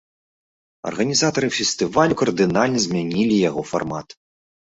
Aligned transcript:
Арганізатары 0.91 1.49
фестывалю 1.57 2.17
кардынальна 2.21 2.79
змянілі 2.85 3.35
яго 3.49 3.61
фармат. 3.73 4.07